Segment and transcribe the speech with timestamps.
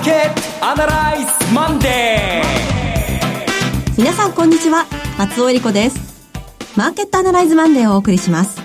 [0.00, 3.98] ーケットアナライズマンデー。
[3.98, 4.86] 皆さんこんにちは。
[5.18, 6.24] 松尾英里子です。
[6.74, 8.62] マーケットアナライズマンデーをお送りします。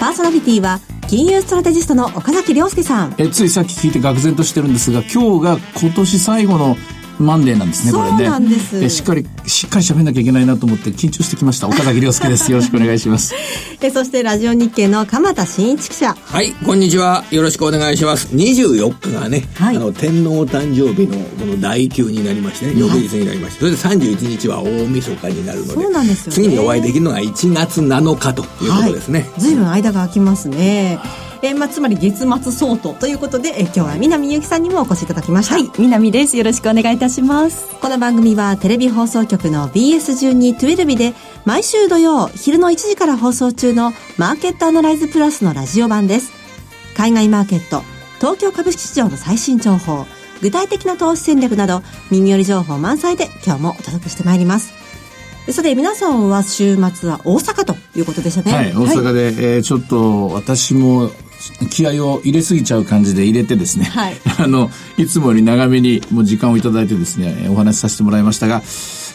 [0.00, 3.14] パーソナリティは金融ストラテジストの岡崎良介さん。
[3.18, 6.76] えついさっき聞いて愕然としてるんですが今日が今年最後の
[7.20, 8.80] マンデーなんですね、これね。
[8.80, 11.68] でしっかり、しっかり喋んなきゃいけないなと思って緊張してきました。
[11.68, 12.50] 岡崎良介です。
[12.50, 13.34] よろしくお願いします。
[13.82, 17.24] えそしてラジオ日経の鎌田伸一記者はい、こんにちは。
[17.30, 18.28] よろしくお願いします。
[18.34, 29.26] 24日がね、はいあの、天皇誕生日のこの第9になりましてね、翌日になりまして、それで31日は大晦日になるので、そうなんですよね次にお会いできるのが1月7日ということですね。
[29.38, 30.98] ずいぶん間が空きますね
[31.42, 36.36] えまあ、つまり月末相当ということでえ今日は南由紀さんにもお越しいただきました、はい、南です。
[36.36, 37.66] よろしくお願いいたします。
[37.80, 41.14] この番組はテレビ放送局の BS12-12 で
[41.46, 46.30] 毎週土曜昼の1時から放送中のマーケットアナライズプラスのラジオ版です。
[46.94, 47.82] 海外マーケット、
[48.18, 50.04] 東京株式市場の最新情報、
[50.42, 54.74] 具体的な投資戦略など耳寄り情報満載で今日もお届けしてまいります。
[55.52, 58.54] さて皆さんは週末は大阪ということでしたね。
[58.54, 61.10] はい、大阪で、えーちょっと私も
[61.70, 68.62] 気合を入れすぎちゃう感じで入れてですね、はい あの、いつもより長めにもう時間をいただいてですね、お話しさせてもらいましたが、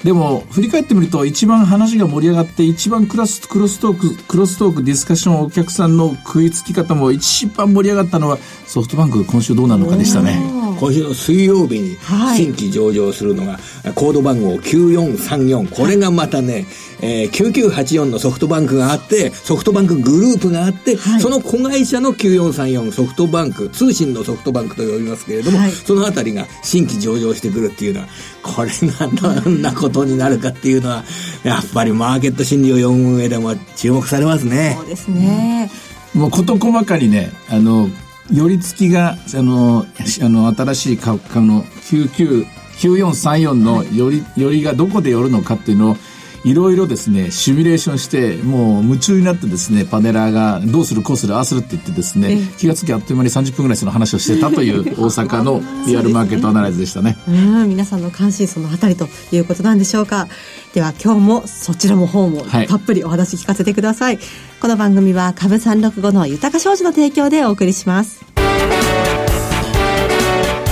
[0.03, 10.64] でも、振り返ってみると、一番話が盛り上がって、一番クラス、クロストーク、クロストーク、ディスカッション、お客さんの食いつき方も一番盛り上がったのは、ソフトバンク今週どうなるのかでしたね。
[10.79, 13.59] 今週の水曜日にはい新規上場するのが、
[13.95, 15.69] コード番号9434。
[15.73, 16.65] これがまたね、
[17.01, 28.07] えー9984のソフトバンクがあって、ソフトバンクグループがあって、はいその子会社の9434ソフトバンク、通信のソフトバンクと呼びますけれども、はいそのあたりが新規上場してくるっていうのは、
[28.43, 29.07] これが
[29.43, 31.03] どんなことになるかっていうのは、
[31.43, 34.87] やっぱりマーケット心理を読む上でも注目されますねそう。
[34.87, 35.69] ですね。
[36.13, 37.89] もう事細かにね、あの、
[38.31, 39.85] 寄り付きが、あの、
[40.21, 42.45] あの、新しい株価の99、
[42.79, 45.97] 9434の寄り、寄りがどこで寄るのかっていうのを、
[46.45, 57.17] いろいろですね、シミュレーションして、もう夢中になってですね、パネラーがどうする、こうする、ああするって言ってですね、気がつきあっという間に30分ぐらいその話をしてたという 大阪のリアルマーケットアナライズでしたね。
[57.27, 60.27] うん、皆さんの関心そのあたりということなんでしょうか。
[60.75, 64.19] では今日もそちらも方もはいたっぷりお話聞かせてください。
[64.59, 68.23] この番組は株365の豊か商事の提供でお送りします。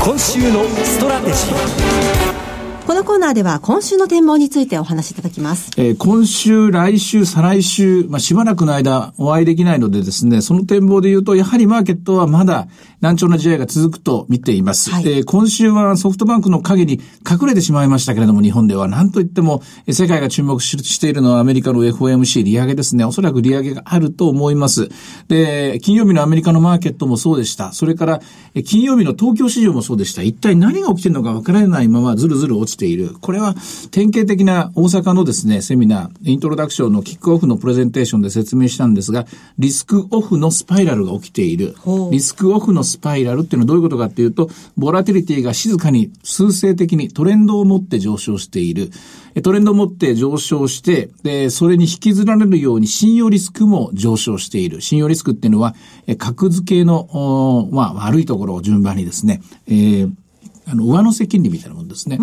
[0.04, 2.13] 今週のストラテジー
[2.94, 5.72] このコーナーでは今週の展望についてお話しいただきます。
[5.78, 12.68] えー今週、来週、再来週、まあ、しばらくの間お会いできないのでですね、その展望で言うと、やはりマーケットはまだ
[13.02, 14.92] 難聴な試合が続くと見ています。
[14.92, 23.06] はいえー今週はソフトバンクの影に隠れてしまいましたけれども、日本では何と言っても、えー世界が注目ししているのはアメリカの FOMC 利上げですね。
[23.06, 24.90] おそらく利上げがあると思います。
[25.30, 27.74] で、金曜日のアメリカのマーケットもそうでした。
[27.74, 28.22] それから、
[28.54, 30.22] えー金曜日の東京市場もそうでした。
[30.22, 33.16] 一体何が起きているのかわからないままずるずる落ちている。
[33.22, 33.56] これは
[33.92, 39.26] 典型的な大阪のですね、セミナー、イントロダクションのキックオフのプレゼンテーションで説明したんですが、
[39.58, 41.76] リスクオフのスパイラルが起きている。
[42.12, 48.92] リスクオフのスパイラルっていうのはどういうことかっていうと、ボラティリティが静かに数勢的にトレンドを持って上昇している。
[49.36, 54.82] えトレンドを持って上昇して、で、それに引きずられるように信用リスクも上昇している。
[54.82, 60.12] 信用リスクっていうのは、え格付けの、おまあ、悪いところを順番にですね、えー
[60.66, 62.20] あの、上乗せ金利みたいなものですね。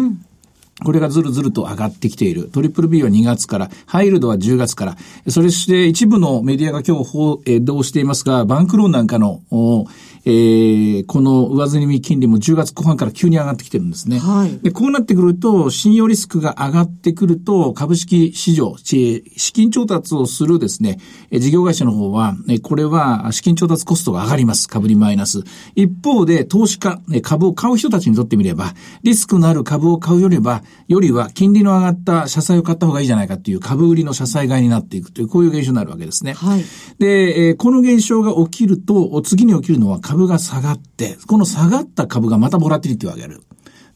[0.85, 2.51] これがずるずると上がってきている。
[2.53, 4.97] トリプル B は2月から、ハイルドは10月から。
[5.29, 9.87] それして一部のメディアが今日報えー同していますが、バンクローンなんかの、お
[10.25, 14.19] えーこの上積み金利も10月後半から急に上がってきてるんですね。
[14.19, 20.99] はいで、こうなってくると、信用リスクが上がってくると、株式市場、ち資金調達をするですね、
[21.31, 24.69] え事業会社の方は、えこれは資金調達コストが上がります。
[24.69, 25.43] 株にマイナス。
[25.75, 36.33] 一方で、投資家、え株を買う人たちにとってみれば、リスクのある株を買うよりは、よりは金利の上がった社債を買った方がいいじゃないかっていう株売りの社債買いになっていくという、こういう現象になるわけですね。
[36.33, 36.65] はい
[36.99, 43.43] で、えーこの現象が起きると、次に起きるのは株が下がって、この下がった株がまたボラティリティを上げる。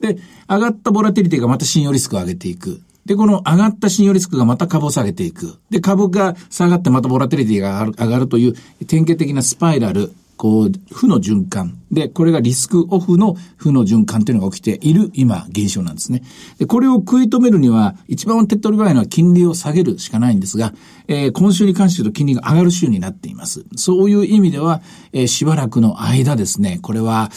[0.01, 0.19] で、
[0.49, 2.81] 上がったボラティリティがまた信用リスクを上げていく。
[3.07, 5.59] で、この上がった信用リスクがまた株を下げていく。
[5.71, 8.55] で、株が下がってまたボラティリティが上がるという
[8.87, 10.13] 典型的なスパイラル。
[10.37, 11.79] こう、負の循環。
[11.95, 16.23] で、これがリスクオフの負の循環というのが起きている今、現象なんですね。
[16.59, 20.75] で、これを食い止めるには、一番手っ取り早いのは金利を下げるしかないんですが、
[21.07, 23.65] えー今週に関して言うと金利が上がる週になっています。
[23.77, 24.83] そういう意味では、
[25.13, 27.31] えーしばらくの間ですね、これは、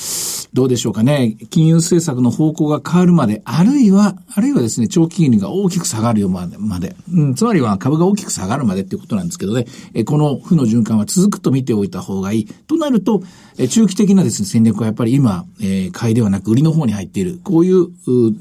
[0.54, 6.96] どうでしょうかね、金融政策の方向が変わるまで、あるいは、あるいはですね、長期金利が大きく下がるよまで、まで。
[7.12, 12.46] うん、つまりは株が大きく下がるまでっていうことなんですけどね、えーこの負の循環は続くと見ておいた方がいい。
[12.68, 13.24] となると、
[13.58, 17.88] え中期的なですね、戦略はやっぱり今、えー、買いではなく売りの方に入っている、こういう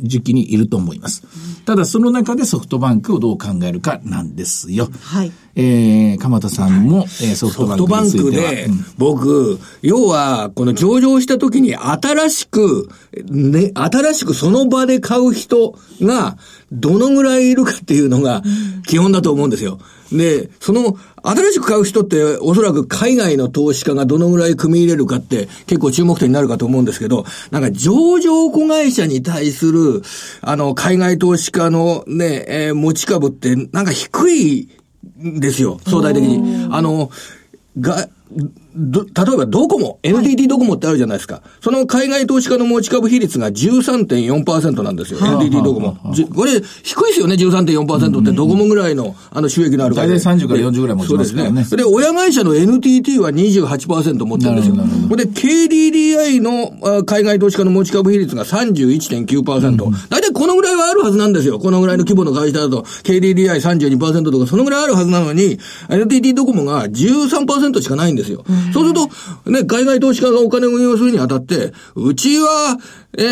[0.01, 1.25] 時期にいると思います。
[1.65, 4.89] ただその中でソフトバンクをどう考えるかなんですよ。
[5.03, 5.33] はい。
[5.57, 8.51] えー、鎌田さんも、えー、ソフトバンクについては。
[8.51, 12.89] で、うん、僕、要は、この上場した時に新しく、
[13.31, 16.37] ね、新しくその場で買う人が、
[16.71, 18.43] どのぐらいいるかっていうのが
[18.87, 19.79] 基本だと思うんですよ。
[20.13, 30.03] で、その、新しく買う人って、おそらく海外の投資家がどのぐらい組み入れるかって結構注目点になるかと思うんですけど、なんか上場子会社に対する、
[30.41, 34.69] あの、海外投資家のね、えー、持ち株って、なんか低い
[35.23, 36.69] んですよ、相対的に。
[36.71, 37.11] あの、
[37.81, 38.09] が、
[38.75, 41.43] ど、例えばドコモ、NTT ドコモってあるじゃないですか。
[41.61, 45.21] その海外投資家の持ち株比率が13.4%なんですよ。
[45.21, 45.97] NTT ドコモ。
[46.35, 50.31] これ、低いですよね、13.4%ってドコモぐらいの、あの、収益のある会社。
[50.31, 51.51] 大体30から40ぐらい持ちますね。
[51.77, 54.77] で、親会社の NTT は28%持ってるんですよ。
[55.09, 60.09] これで、KDDI の海外投資家の持ち株比率が31.9%。
[60.11, 61.59] 大体このぐらいはあるはずなんですよ。
[61.59, 65.59] このぐらいの規模の会社だと、KDDI32% とか、そのぐらいあるはずなのに、
[65.89, 68.45] NTT ドコモが13%しかないんですよ。
[68.73, 72.79] そうすると、ね、海外投資家がお金を運用するにあたって、うちは、
[73.19, 73.23] え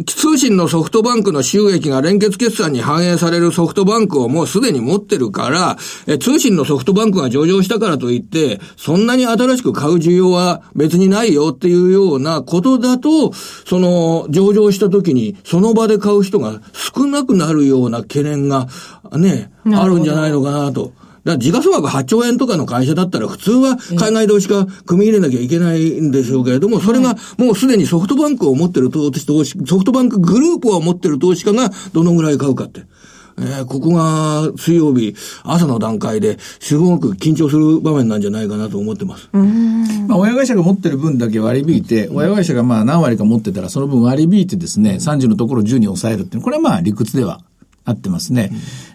[0.00, 5.76] ー、通信のソフトバンクの収益が連結決算に反映されるソフトバンクをもうすでに持ってるから、
[6.08, 18.66] え通信のソフトバンクが上場したからといって、そんなに新しく買う需要は別にないよっていうようなことだと、その、上場した時にその場で買う人が少なくなるような懸念が
[19.12, 20.92] ね、あるんじゃないのかなと。
[21.26, 29.26] だから時価総額8兆円とかの会社だったら普通は海外投資家組み入れなきゃいけないんでしょうけれども、それがもうすでにソフトバンクを持ってる投資、
[29.66, 32.82] ソフトバンクグループを持ってる投資家がどのぐらい買うかって。
[33.38, 39.28] えー、ここが水曜日朝の段階ですごく緊張する場面なんじゃないかなと思ってます。
[40.08, 47.40] まあ、親会社が持ってる分だけ割り引いて、親会社がまあ何割か持ってたらその分割り引いてですね、30のところ10に抑えるっていう、これはまあ理屈では
[47.86, 48.50] あってますね。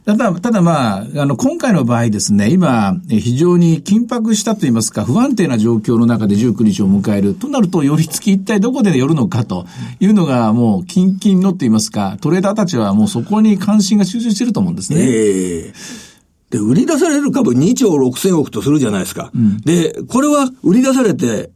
[0.06, 9.66] ただ、ただまあ、あの、今回の場合ですね、今、非常に緊迫したといいますか、不安定な状況の中で19日を迎えるとなると、寄り付き一体どこで寄るのかと
[10.00, 15.00] いうのが、もう、近々のと言いますか、トレーダーたちはもうそこに関心が集中していると思うんですね。
[15.00, 16.11] えー
[16.52, 19.32] で、売り出される株2兆6千億とするじゃないですか。
[19.34, 21.50] うん、で、これは売り出されて、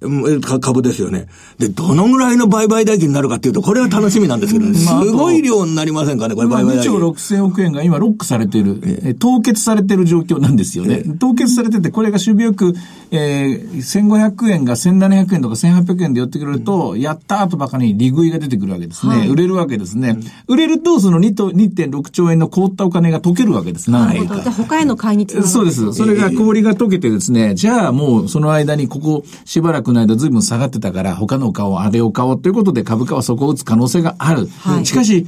[0.61, 1.27] 株ですよね。
[1.59, 4.73] で、どのぐらいの売買代金になるかっていうと、これは楽しみなんですけどね。
[4.73, 6.95] すごい量になりませんかね、これ売買代金。
[6.95, 11.03] 2兆6千億円が今ロックされている、えー、凍結されている状況なんですよね。
[11.05, 12.73] えー、凍結されてて、これが守備よく、
[13.11, 19.17] えー、1500円が1700円とか1800円で寄ってくると、うん、やったーとばかりに利食いが出てくるわけですね。
[19.17, 20.11] はい、売れるわけですね。
[20.11, 23.91] うん、売れると、その2.6兆円の凍ったお金が溶けるわけです。
[23.91, 25.51] なるの買いにつながる。
[25.51, 25.93] そうです。
[25.93, 34.47] それが氷が溶けてですね、じゃあもうその間にここしばらくの間ずいぶん下がってたから、他の顔、あれを買おうということで株価はそこを打つ可能性がある。
[34.61, 35.25] はい、しかし、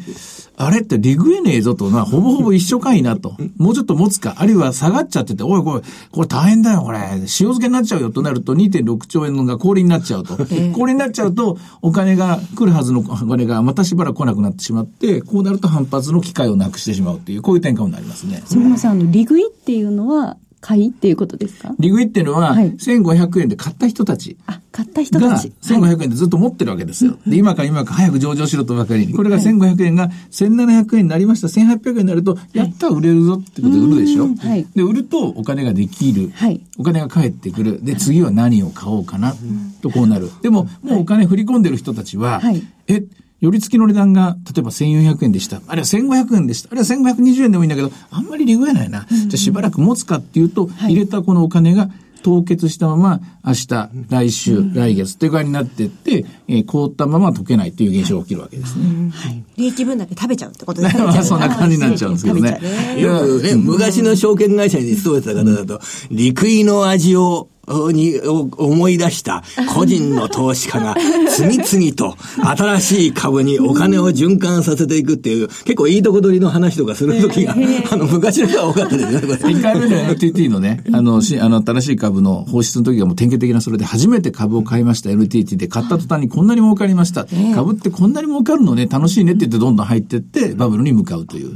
[0.60, 3.36] あれってリグえねえぞとな、ほぼほぼ一緒かいなと。
[3.58, 5.82] もうちょっと持つか、あるいは下がっちゃってて、おいこれ、
[6.12, 6.98] これ大変だよ、これ。
[6.98, 10.36] 塩漬けになっちゃうよとなると2.6兆円のが氷になっちゃうと。
[10.74, 18.42] 氷になっちゃうと、お金が来るはずのお金がまたしばらく来なくなってしまって、こうなると反発の機会をなくしてしまうという、こういう展開になりますね。
[18.46, 21.76] すみません、あの、リグイっていうのは、買いっていうことですか？
[21.80, 24.38] 利食いっていうのは、1500円で買った人たち。
[24.48, 25.54] あ、買った人たち。
[25.62, 27.18] 1500円でずっと持ってるわけですよ。
[27.28, 29.14] で、今か今か早く上場しろとばかりに。
[29.14, 31.48] これが1500円が1700円になりました。
[31.48, 34.28] 1800円になると、やったら売れるぞってことで売るでしょ？
[34.28, 36.32] はい、で、売るとお金ができる。
[36.34, 37.84] はい、お金が返ってくる。
[37.84, 39.36] で、次は何を買おうかな。
[39.82, 40.30] とこうなる。
[40.42, 42.42] でも、もうお金振り込んでる人たちは、
[42.88, 43.04] え、
[43.40, 45.62] 寄り付きの値段が、例えば1400円でした。
[45.68, 46.70] あるいは1500円でした。
[46.72, 49.06] あるいは1520円でもいいんだけど、あんまり利食えないな。
[49.10, 51.90] じゃあしばらく持つかっていうと、入れたこのお金が、
[52.24, 59.12] 凍結したまま、明日、来週、来月っていう感じになっていって、えー、凍ったまま溶けないっていう現象が起きるわけですね。
[59.14, 59.44] はい。
[59.56, 61.04] 利益分だけ食べちゃうってことですね。
[61.04, 62.60] まあ、そんな感じになっちゃうんですけどね。
[63.00, 65.80] よくね、昔の証券会社に勤めてた方だと、
[66.12, 67.48] 陸位の味を
[67.92, 69.44] に思い出した
[69.74, 70.96] 個人の投資家が
[71.30, 72.16] 次々と
[72.56, 77.56] 新しい株にお金を循環させていくっていう、結構いいとこ取りの話とかするときが、
[77.92, 79.34] あの、昔の人は多かったですね、これ。
[79.34, 87.28] 1回目の NTT のね、 あの、しあの新しい株の放出の時がもう典型的なそれで初めて株を買いました NTT で買った途端にこんなに儲かりました。
[87.54, 91.52] 株ってこんなに儲かるのね、楽しいねって言ってどんどん入っていってバブルに向かうという、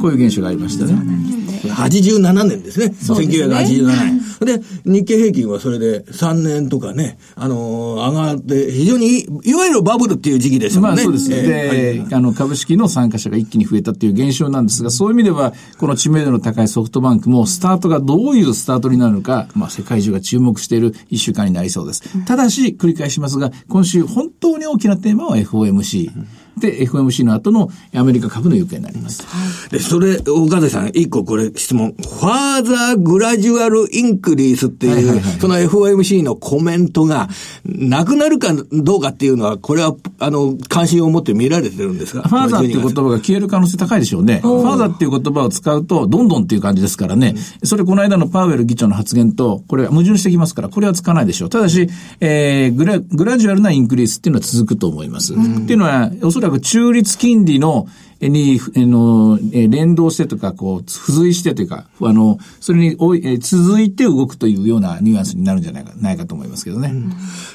[0.00, 0.94] こういう現象がありましたね。
[1.66, 2.86] 87年ですね。
[2.86, 4.28] 1987年。
[4.40, 10.88] で、日経平均はそれで3年とかね、あのー上がって、非常にいい、いわゆるバブルっていう時期ですよね。
[10.88, 11.36] まあそうですね。
[11.38, 22.24] ええで、あの、株式の参加者が一気に増えたっていう現象なんですが、そういう意味では、この知名度の高いソフトバンクも、スタートがどういうスタートになるのか、まあ世界中が注目している一週間になりそうです。
[22.24, 26.10] ただし、繰り返しますが、今週本当に大きなテーマは FOMC。
[26.60, 29.24] で、FOMC の後のアメリカ株の行方になります。
[29.70, 31.94] で、それ、岡崎さん、一個これ質問。
[31.98, 37.28] ファーザーグラジュアルインクリースっていう、はいはいはいその FOMC のコメントが、
[37.64, 42.28] なくなるかどうかっていうのは、これは、あの、関心を持って見られてるんですか？
[42.28, 42.98] ファーザーっていう言葉。
[42.98, 44.40] 葉が消える可能性高いでしょうね。
[44.42, 47.34] ファーザーっていう言葉を使うと、どんどんっていう感じですからね。
[47.62, 51.48] それこの間のパウエル議長の発言と、これは矛盾してきますから、これはつかないでしょう。
[51.48, 51.88] ただし、
[52.20, 55.34] えー、グラ、グラジュアルなインクリースっていうのは続くと思います。
[55.34, 57.86] っていうのは、おそらく中立金利の、
[58.20, 66.92] に、えの、え連動してとか、こう、付随してというか、あの、それにおい、え続いて動くというようなニュアンスになるんじゃないか、ないかと思いますけどね。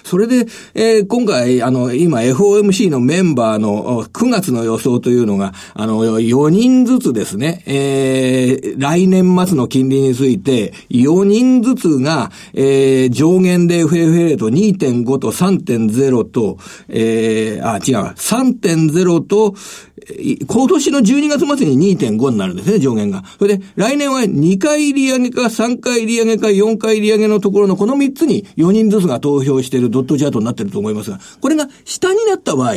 [0.06, 19.56] それで、えー今回、あの、今 FOMC のメンバーのお9月の予想というのが、あの、4人ずつですね、えー来年末の金利について、4人ずつが、えー上限で FFA レート2.5と3.0と、えーあ、違う、3.0と、
[19.93, 19.93] い
[20.48, 23.24] 今年の12月末に2.5になるんですね、上限が。
[23.40, 32.76] それで、来年は2回利上げか3回利上げか4回利上げのところのこの3つに4人ずつが投票しているドットチャートになっていると思いますが、これが下になった場合、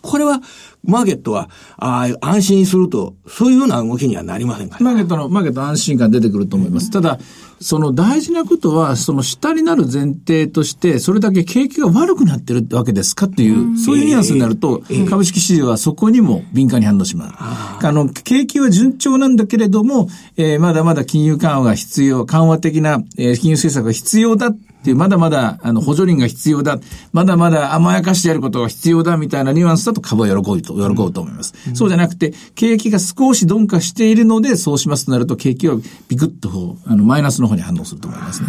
[0.00, 0.40] これは、
[0.82, 6.90] マーケットは、あー安心すると、そういうような動きにはなりませんかねマーケットの、マーケット安心感出てくると思います。
[6.90, 7.18] ただ、
[7.62, 17.34] その大事なことは、その下になる前提として、それだけ景気が悪くなってるわけですかっていう、そういうニュアンスになると、株式市場はそこにも敏感に反応します。
[17.38, 26.78] あの、景気は順調なんだけれども、えーまだまだ金融緩和が必要、緩和的な、えー金融政策が必要だっていう、まだまだ、あの、補助輪が必要だ、
[27.12, 31.54] まだまだ甘やかしてやることが必要だみたいなニュアンスだと株は喜ぶと、喜ぶと思います。
[31.74, 35.76] そうじゃなくて、景気が少し鈍化しているので、そうしますとなると、景気は
[36.08, 38.48] ビクッとこう、あの、マイナスの方に反応すると思いますね。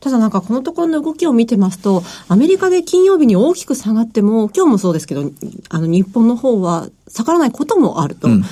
[0.00, 5.30] ただなんかこのところの動きを見てますと、アメリカで金曜日に大きく下がっても、今日もそうですけど、
[5.68, 8.28] あの日本の方は下がらないこともあると。
[8.28, 8.44] うん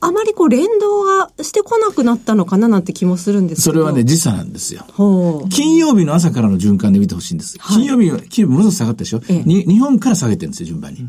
[0.00, 3.62] あまりこう連動がしてこなくなったのかななんて気もするんです。
[3.62, 4.84] それはね、時差なんですよ。
[5.50, 7.58] 金曜日の朝からの循環で見てほしいんです。
[7.58, 11.08] はい金曜日は、金曜日ものすごく下がったでしょ、ええに日本から下げてるんですよ、順番に。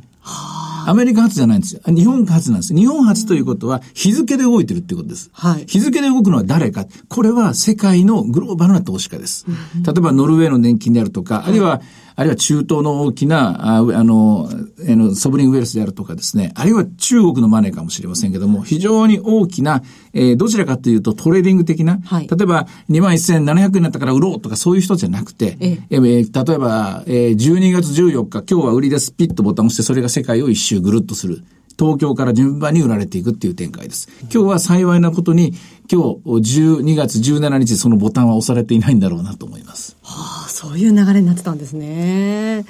[0.88, 1.82] アメリカ発じゃないんですよ。
[1.88, 2.80] 日本発なんですよ。
[2.80, 5.30] 日本発ということは、日付で動いてるってことです。
[5.34, 6.86] はい日付で動くのは誰か。
[7.08, 9.46] これは世界のグローバルな投資家です。
[9.86, 11.82] 例えば、ノルウェーの年金であるとか、あるいは、
[12.20, 22.28] あるいは中東の大きな、ああの、あのソブリンウェルスであるとかですね、あるいは中国のマネーかもしれませんけども、非常に大きな、えーどちらかというとトレーディング的な、はい。
[22.28, 25.98] 例えば21,700円になったから売ろうとかそういう人じゃなくて、ええ。
[25.98, 31.46] ー例えば、えー12月14日、今日は売りです、ピッとボタンを押して、それが世界を一周ぐるっとする。
[31.80, 34.10] 東京から順番に売られていくっていう展開です。
[34.24, 35.54] 今日は幸いなことに、
[35.92, 39.96] 今日12月17日そのボタンは押されていないんだろうなと思います。
[40.04, 42.66] はあそういう流れになってたんですね。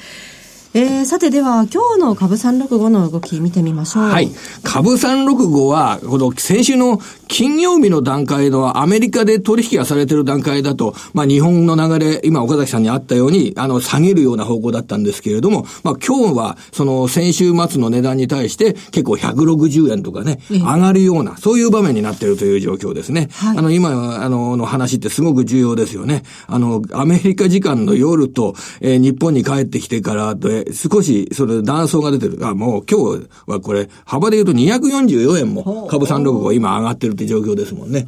[0.75, 4.03] えー、さてでは今日の株365の動き見てみましょう。
[4.03, 4.29] はい。
[4.63, 23.29] 株365は、この先週の金曜日の段階のアメリカで取引がされている段階だと、まあ日本の流れ、今岡崎さんにあったように、あの、下げるような方向だったんですけれども、まあ今日は、その先週末の値段に対して結構160円とかね、上がるような、そういう場面になっているという状況ですね。
[23.31, 26.21] はいあの、今、あの、の話ってすごく重要ですよね。
[26.45, 32.37] あの、アメリカ時間の夜と、えー日本に帰ってきてからで、少し、それ、断層が出てる。
[32.45, 38.07] あ、もう今日はこれ、幅で言うと244円も株365今上がってるって状況ですもんね。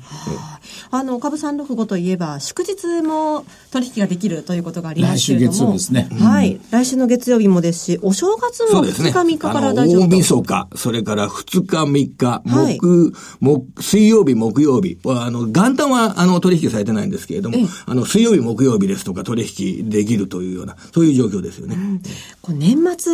[0.91, 5.51] あの、株365といえば、祝日も取引ができるということがありますけれども。
[5.51, 6.59] 来週月曜日ですねはい。
[6.69, 9.11] 来週の月曜日もですし、お正月も2そうですね。
[9.11, 10.07] 日3日から大丈夫と。
[10.07, 21.77] 大晦日、それから2日3日、はい木、木、水曜日、木曜日は、あの、元旦は、あの、取引されてないんですけれどもええ、あの、水曜日、木曜日ですとか取引できるというような、そういう状況ですよね。
[22.41, 23.13] こう年末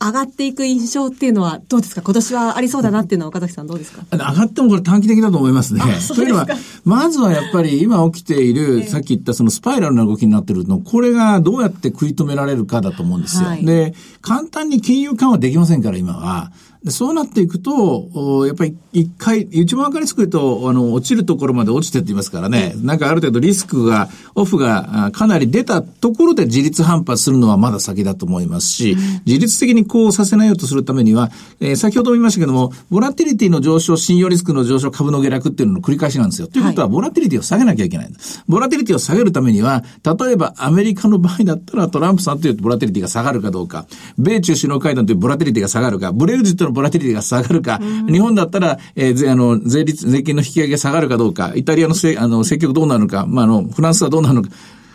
[0.00, 2.02] 上がっていく印象っていうのはどうですか？
[2.02, 4.04] 今年はありそうだなっていうのは岡崎さんどうですか？
[4.12, 5.80] 上がってもこれ短期的だと思いますね。
[6.00, 6.46] そうというのは
[6.84, 13.48] まずはやっぱり今起きている、さっき言ったそのスパイラルな動きになってるの、これがどうやって食い止められるかだと思うんですよ。
[13.48, 13.64] はい。
[13.64, 16.52] で、簡単に金融緩和できませんから今は、
[16.84, 31.30] でそうなっていくと、おやっぱり一回、一番わかりやすく言うと、あの、落ちるところまで落ちてって言いますからね、なんかある程度リスクが、オフがあかなり出たところで自立反発するのはまだ先だと思いますし、自律的にこうさせないようとするためには、
[31.60, 36.48] えー先ほども言いましたけども、ボラティリティの上昇、信用リスクの上昇、株の下落っていうのの繰り返しなんですよ。
[36.48, 38.10] ということは、ボラティリティを下げなきゃいけない。
[38.46, 43.86] ボラティリティを下げるためには、例えばアメリカの場合だったらトランプさんというボラティリティが下がるかどうか、
[44.18, 54.50] 米中首脳会談というボラティリティが下がるか、ブレグジットのボラティリティが下がるか、日本だったら、えーぜあの、税率、税金の引き上げが下がるかどうか、イタリアのせあの、積極どうなるのか、まあ、あの、フランスはどうなるのか、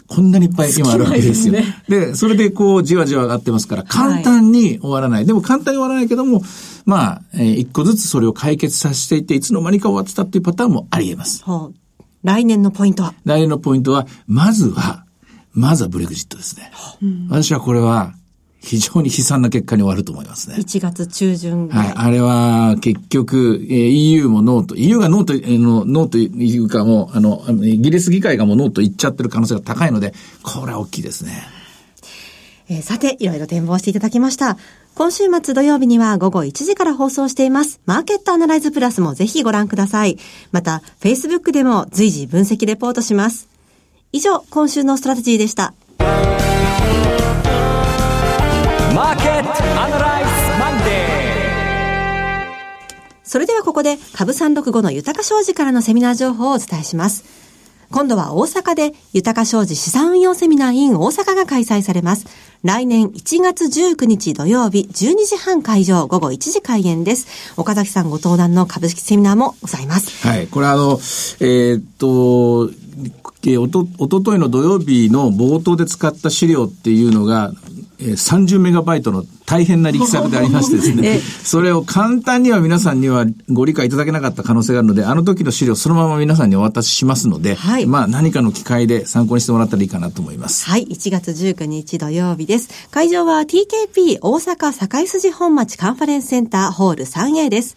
[0.06, 1.56] こんなにいっぱい今あるわけですよ。
[1.88, 5.26] でそれでこう、じわじわ上がってますから、簡単に終わらない。
[5.26, 6.44] でも簡単に終わらないけども、
[6.86, 11.44] まあ、えー一個ずつそれを解決させていって、いつの間にか終わってたっていうパターンもあり得ます。
[12.24, 13.14] 来年のポイントは？
[13.26, 15.06] 来年のポイントは、まずは、
[15.54, 16.72] まずはブレグジットですね。
[17.30, 18.14] 私はこれは、
[18.64, 20.56] 非常に悲惨な結果に終わると思いますね。
[20.56, 21.68] 1月中旬。
[21.68, 21.94] はい。
[21.94, 31.44] あれは、結局、えー EU もノーと、EU がノーと、えーのノーというかもう、あの、あのイギリス議会がもうノーと言っちゃってる可能性が高いので、これは大きいですね。
[32.70, 34.58] えーさて、いろいろ展望していただきました。
[34.96, 37.82] 今週末土曜日には午後1時から放送しています。
[37.86, 40.18] マーケットアナライズプラスもぜひご覧ください。
[40.54, 43.50] また、Facebook でも随時分析レポートします。
[44.14, 45.74] 以上、今週のストラテジーでした。
[53.34, 57.24] それではここで、株365の豊か商事からのセミナー情報をお伝えします。
[57.90, 62.28] 今度は大阪で豊か商事資産運用セミナー in 大阪が開催されます。
[62.62, 67.56] 来年1月19日土曜日12時半会場午後1時開演です。
[67.58, 70.28] 岡崎さんご登壇の株式セミナーもございます。
[70.28, 70.46] はい。
[70.46, 71.00] これあの、
[71.40, 72.70] えーっと、
[73.46, 77.52] えーおと、おとといの土曜日の冒頭で使った資料っていうのが、
[78.00, 90.66] えー30メガバイトの大変な力作でありましてです ええね、それを簡単には皆さんにはご理解いただけなかった可能性があるので、あの時の資料そのまま皆さんにお渡ししますので、はいまあ何かの機会で参考にしてもらったらいいかなと思います。
[90.66, 92.70] はい、1月19日土曜日です。
[92.92, 97.76] 会場は TKP 大阪堺筋本町カンファレンスセンターホール 3A です。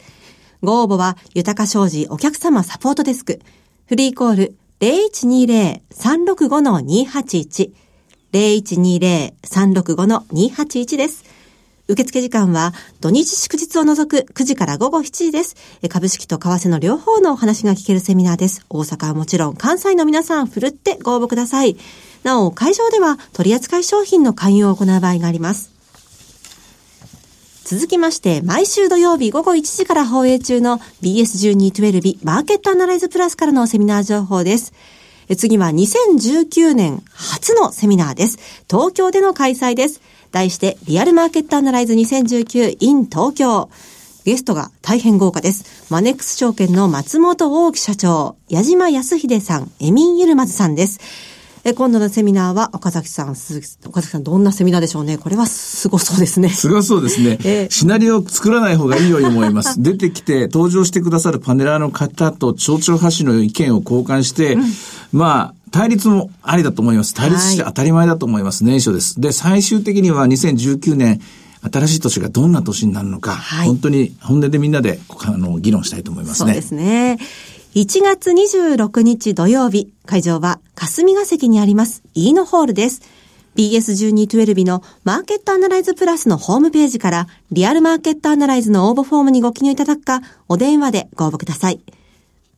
[0.62, 3.40] ご応募は豊か商事お客様サポートデスク。
[3.86, 7.70] フリーコール0120-365-281
[8.32, 11.24] 0120-365-281です。
[11.88, 15.54] 受付時間は土日祝日を除く9時から午後7時です。
[15.88, 18.66] 株式と為替の両方のお話が聞けるセミナーです。
[18.68, 21.76] 大阪はもちろん関西の皆さん、ふるってご応募ください。
[22.24, 25.75] なお、会場では取扱い商品の勧誘を行う場合があります。
[27.66, 34.72] 続きまして、毎週土曜日午後1時から放映中の BS1212 日マーケットアナライズプラスからのセミナー情報です。
[35.36, 38.38] 次は2019年初のセミナーです。
[38.70, 40.00] 東京での開催です。
[40.30, 43.68] 題して、リアルマーケットアナライズ2019 in 東京。
[44.24, 45.90] ゲストが大変豪華です。
[45.90, 51.00] マネックス証券の松本大木社長、矢島康秀さん、エミン・ユルマズさんです。
[51.68, 55.18] え今度のセミナーは岡崎さん、鈴木岡崎さん、どんなセミナーでしょうね。
[55.18, 56.48] これはすごそうですね。
[56.48, 57.38] すごそうですね。
[57.44, 59.74] ええシナリオを作らない方がいいように思います。
[59.82, 64.56] 出てきて登場してくださるパネラーの方と蝶々発信の意見を交換して、
[65.10, 67.14] まあ、対立もありだと思います。
[67.14, 68.62] 対立して当たり前だと思います。
[68.62, 69.20] 年初です。
[69.20, 71.20] で、最終的には2019年、
[71.72, 76.52] 新しい年がどんな年になるのか、はい本当に本音でみんなであの議論したいと思いますね。
[76.52, 77.18] そうですね。
[77.76, 83.02] 1月26日土曜日、会場は霞が関にあります、イーノホールです。
[83.54, 91.82] BS1212 のマーケットアナライズプラスのホームページから、リアルマーケットアナライズの応募フォームにご記入いただくか、お電話でご応募ください。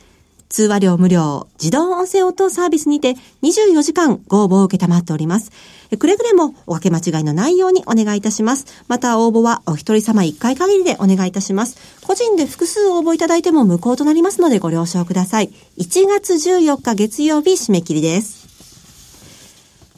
[0.53, 5.51] 通話料無料、自動音声応答サービスにて24時間ご応募を受けたまっております。
[5.97, 8.67] くれぐれもおかけ間違いのないようにお願いいたします。
[8.87, 11.77] また応募はお一人様1回限りでお願いいたします。
[12.05, 15.49] 個人で複数応募いただいても無効となりますのでご了承ください。
[15.79, 18.43] 1月14日月曜日締め切りです。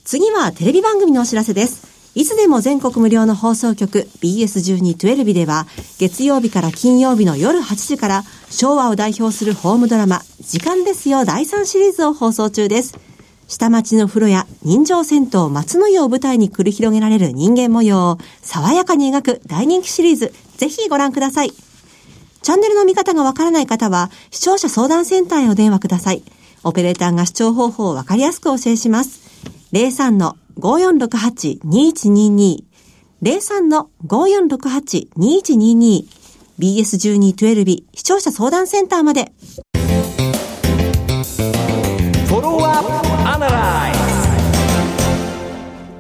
[0.06, 1.95] 次はテレビ番組のお知らせです。
[2.16, 5.68] いつでも全国無料の放送局 BS1212 では
[6.00, 12.98] 月曜日から金曜日の夜8時から昭和を代表するホームドラマ時間ですよ第3シリーズを放送中です。
[13.48, 21.52] 下町の風呂や人情銭湯松の湯を舞台に繰り広げられる人間模様を爽やかに描く大人気シリーズぜひご覧ください。
[21.52, 26.24] チャンネルの見方がわからない方は、視聴者相談センターへお電話ください。
[26.64, 29.20] オペレーターが視聴方法をわかりやすくお教えします。
[30.60, 32.64] 5468-2122
[33.22, 36.06] 03-5468-2122
[36.60, 39.32] BS1212 視聴者相談センターまで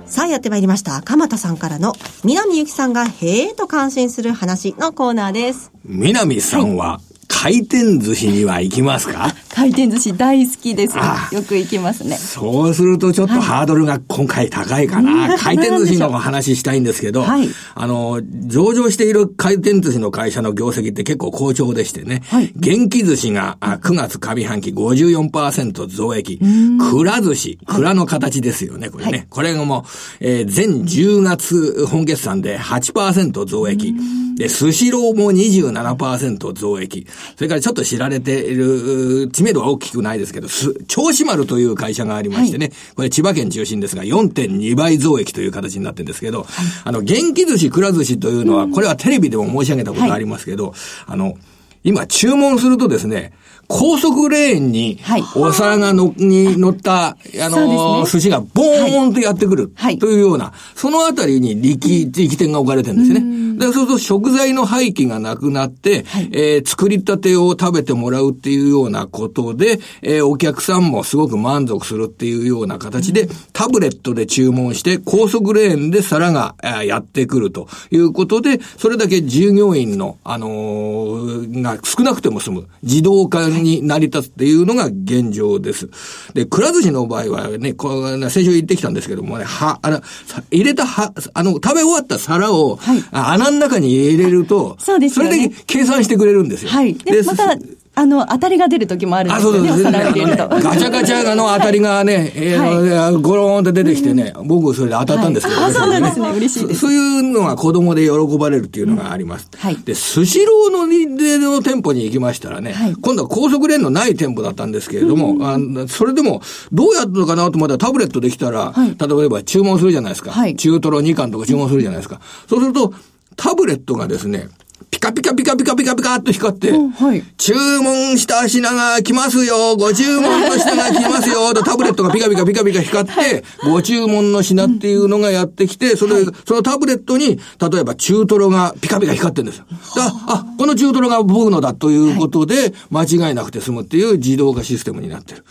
[0.06, 1.02] さあやってまいりました。
[1.02, 1.92] 鎌田さんからの、
[2.24, 5.74] 南ゆきさんがへえと感心する話のコーナーです。
[5.84, 9.36] 南さんは、回転寿司には行きますか？
[9.56, 11.30] 回転寿司大好きですあ。
[11.32, 12.18] よく行きますね。
[12.18, 15.38] そうするとちょっとハードルが今回高いかな。
[15.38, 29.12] 回転寿司の話したいんですけど、はいあの、上場している回転寿司の会社の業績って結構好調でしてね、はい元気寿司があ9月上半期54%増益、くら寿司、蔵の形ですよね、これね。
[29.12, 29.84] はいこれがもう、
[30.20, 33.94] えー全10月本決算で8%増益。
[34.36, 37.08] で、スシローも27%増益。
[37.36, 46.48] それからちょっと知られている、知名度は大きくないですけど、す銚子丸という会社がありましてね、これ千葉県中心ですが4.2倍増益という形になってるんですけど、
[46.84, 50.74] あの、元気寿司、くら寿司というのは、これはテレビでも申し上げたことありますけど、
[51.06, 51.38] あの、
[51.84, 53.34] 今注文するとですね、
[53.68, 57.16] 高速レーンにはい、お皿がの、に乗った、あ
[57.50, 58.10] の、ね。
[58.10, 59.72] 寿司がボーンとやってくる。
[59.76, 60.00] はい。
[60.00, 63.45] というような、そのあたりに力、力点が置かれてるんですね。
[63.56, 66.30] だからそうすると食材の廃棄がなくなって、はい。
[66.32, 85.90] えー作りたてを食べてもらうっていうようなことで、えーお客さんもすごく満足するっていうような形で、タブレットで注文して、高速レーンで皿が、えーやってくるということで、それだけ従業員の、あのーが少なくても済む、自動化に成り立つっていうのが現状です。
[86.34, 93.04] で、くら寿司の場合はね、こう先週言ってきたんですけどもね、は、あの、さ入れたは、あの、食べ終わった皿を、はい。
[93.12, 96.72] あ穴の中に入れると、そうですよねれで計算してくれるんですよ。
[96.72, 96.94] はい。
[96.94, 97.56] で、また、
[97.98, 99.70] あの、当たりが出る時もあるんあ、ですよね。
[99.70, 99.92] そうそうそう。
[99.92, 100.50] お皿を入れると。
[100.50, 109.48] ガチャガチャの当たりがね、 えーゴローンって出てきてね、僕それで当たったんですけど、はいあそうなんですね嬉しいですそそういうのが子供で喜ばれるっていうのがあります。
[109.58, 116.42] はいで、スシローのでの店舗に行きましたらね、はい今度は高速レーンのない店舗だったんですけれども、あそれでも、
[116.74, 120.32] どうやったのかなと思ったらタブレットできたら、はい例えば注文するじゃないですか。
[120.32, 122.20] はい中トロ2貫とか注文するじゃないですか。
[122.50, 122.94] そうすると、
[123.36, 124.48] タブレットがですね、
[124.92, 139.66] ピカピカピカピカピカピカっと光って、うんはい注文した品が来ますよご注文の品が来ますよとタブレットがピカピカピカピカ光って、ご注文の品っていうのがやってきて、それ、そのタブレットに、例えば中トロがピカピカ光ってるんですよ。
[139.70, 145.44] だあ、この中トロが僕のだということで、間違いなくて済むっていう自動化システムになってる。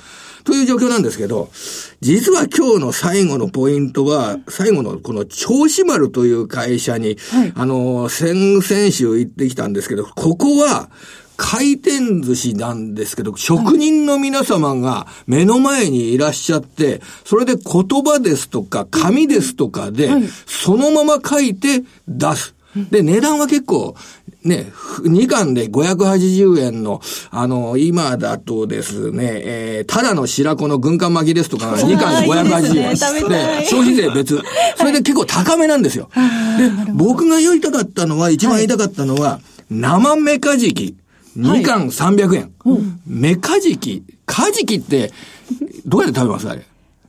[0.44, 1.50] という状況なんですけど、
[2.00, 7.16] 実は今日の最後のポイントは、最後のこの銚子丸という会社に、
[7.54, 10.90] あの、先々週行ってきたんですけど、ここは、
[11.36, 20.10] 回転寿司なんですけど、職人の皆様が目の前にいらっしゃって、それで言葉ですとか、紙ですとかで、
[20.46, 22.53] そのまま書いて出す。
[22.90, 23.94] で、値段は結構、
[24.42, 32.84] ね、2貫で580円の、あの、今だとですね、えー、ただの白子の軍艦巻きですとかが2貫で580円。
[32.84, 34.38] いいですね消費税別。
[34.76, 36.10] それで結構高めなんですよ。
[36.14, 40.96] で、僕が言いたかったのは、一番言いたかったのは、生メカジキ。
[41.38, 42.52] 2貫300円。
[43.06, 44.04] メカジキ。
[44.26, 45.12] カジキって、
[45.86, 46.64] どうやって食べますあれ？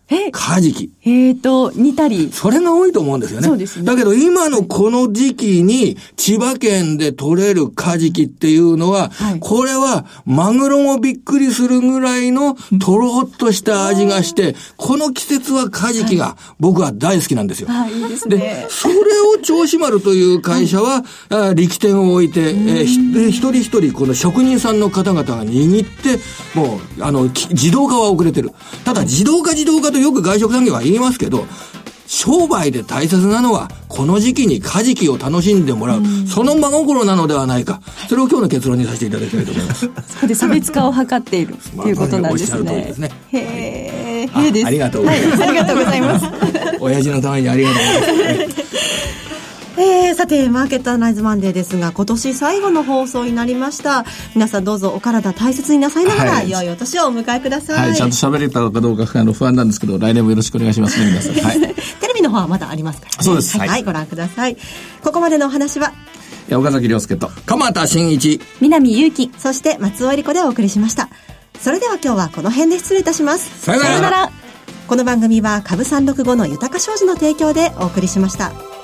[0.08, 0.92] え、カジキ。
[1.04, 2.30] えーと、煮たり。
[2.32, 3.48] それが多いと思うんですよね。
[3.48, 17.68] そうですねだけど今のこの時期に千葉県で取れるカジキっていうのは、はいこれはマグロもびっくりするぐらいのとろっとした味がして、この季節はカジキが僕は大好きなんですよ。
[17.68, 18.68] はい、いいですでね、。
[18.70, 18.98] それを
[19.44, 26.20] 銚子丸という会社は、あ力点を置いて、えー一人一人この職人さんの方々が握って、
[26.58, 28.52] もう、あの、き自動化は遅れてる。
[28.84, 31.46] ただ、自動化自動化とよく外食産業は言いますけど、
[32.08, 37.82] 商売で大切なのは、この時期にカジキを楽しんでもらう、その真心なのではないか。
[38.08, 39.90] それを今日の結論にさせていただきたいと思います。
[40.08, 43.12] そ こで差別化を図っているっていうことなんですねですね。
[43.32, 44.68] へえ、あへえです。
[44.68, 46.26] ありがとうございますはありがとうございます。
[46.80, 48.65] 親父のためにありがとうございます。
[49.78, 54.06] えー、さて、マーケットアナライズマンデーですが、今年最後の放送になりました。
[54.34, 57.90] 皆さんどうぞお体大切になさいながら、はい良いお年をお迎えください。
[57.90, 61.34] はい、ちゃんと喋れたのかどうかあの不安なんですけど、来年もよろしくお願いしますね、皆さん。
[61.36, 61.60] はい。
[61.60, 63.24] テレビの方はまだありますからね。
[63.24, 64.56] そうですはい、はいご覧ください。
[65.04, 65.92] ここまでのお話は、
[66.52, 67.30] 岡崎亮介と。
[67.46, 68.40] 鎌田新一。
[68.62, 69.32] 南祐希。
[69.38, 71.10] そして松尾恵理子でお送りしました。
[71.60, 73.66] それでは今日はこの辺で失礼いたします。
[73.66, 74.32] さよなら。
[74.88, 78.75] この番組は株365の豊か商事の提供でお送りしました。